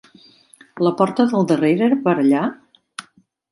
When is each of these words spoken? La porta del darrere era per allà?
La 0.87 0.91
porta 1.01 1.27
del 1.35 1.45
darrere 1.53 1.87
era 1.91 2.01
per 2.09 2.17
allà? 2.25 2.43